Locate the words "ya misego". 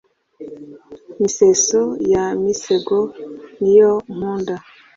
2.11-2.99